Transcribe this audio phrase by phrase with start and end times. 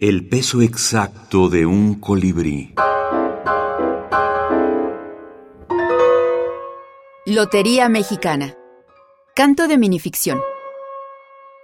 [0.00, 2.74] El peso exacto de un colibrí.
[7.26, 8.56] Lotería Mexicana.
[9.36, 10.40] Canto de minificción.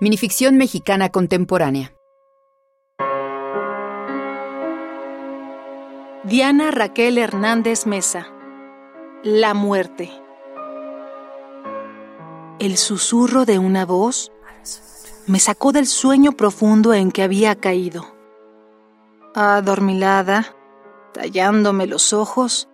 [0.00, 1.92] Minificción mexicana contemporánea.
[6.22, 8.28] Diana Raquel Hernández Mesa.
[9.24, 10.08] La muerte.
[12.60, 14.30] El susurro de una voz
[15.26, 18.19] me sacó del sueño profundo en que había caído.
[19.34, 20.56] Adormilada,
[21.12, 22.68] tallándome los ojos,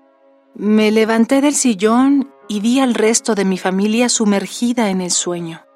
[0.55, 5.66] me levanté del sillón y vi al resto de mi familia sumergida en el sueño.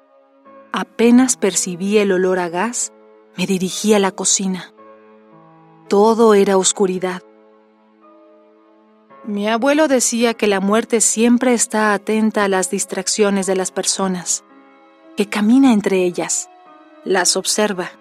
[0.71, 2.93] Apenas percibí el olor a gas,
[3.37, 4.73] me dirigí a la cocina.
[5.87, 7.21] Todo era oscuridad.
[9.23, 14.43] Mi abuelo decía que la muerte siempre está atenta a las distracciones de las personas,
[15.15, 16.49] que camina entre ellas,
[17.03, 17.91] las observa,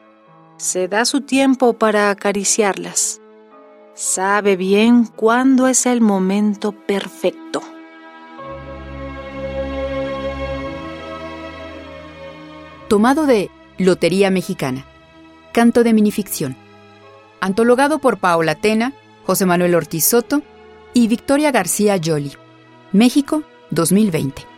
[0.61, 3.21] se da su tiempo para acariciarlas,
[3.95, 7.63] sabe bien cuándo es el momento perfecto.
[12.89, 14.85] Tomado de Lotería Mexicana.
[15.53, 16.57] Canto de minificción.
[17.41, 18.93] Antologado por Paola Tena,
[19.25, 20.43] José Manuel Ortiz Soto
[20.93, 22.33] y Victoria García Yoli.
[22.93, 24.50] México, 2020.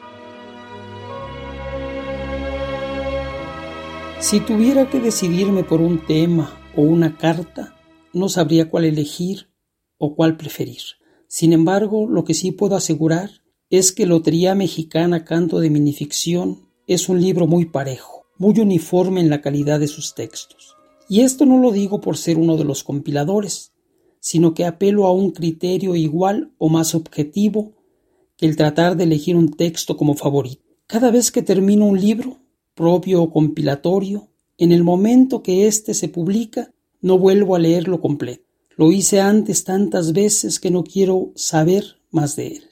[4.23, 7.75] Si tuviera que decidirme por un tema o una carta,
[8.13, 9.49] no sabría cuál elegir
[9.99, 10.81] o cuál preferir.
[11.27, 17.09] Sin embargo, lo que sí puedo asegurar es que Lotería Mexicana Canto de Minificción es
[17.09, 20.77] un libro muy parejo, muy uniforme en la calidad de sus textos.
[21.09, 23.73] Y esto no lo digo por ser uno de los compiladores,
[24.21, 27.73] sino que apelo a un criterio igual o más objetivo
[28.37, 30.63] que el tratar de elegir un texto como favorito.
[30.87, 32.37] Cada vez que termino un libro,
[32.75, 34.29] propio o compilatorio,
[34.59, 38.45] en el momento que éste se publica, no vuelvo a leerlo completo.
[38.77, 42.63] Lo hice antes tantas veces que no quiero saber más de él.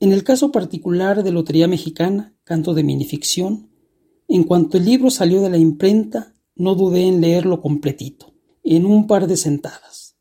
[0.00, 3.70] En el caso particular de Lotería Mexicana, canto de minificción,
[4.28, 9.06] en cuanto el libro salió de la imprenta, no dudé en leerlo completito, en un
[9.06, 10.16] par de sentadas.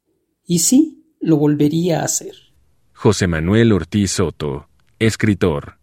[0.46, 2.35] Y sí, lo volvería a hacer.
[2.94, 5.77] José Manuel Ortiz Soto, escritor.